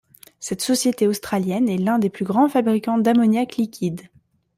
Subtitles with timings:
[0.39, 4.01] Cette société australienne est l'un des plus grands fabricants d'ammoniac liquide.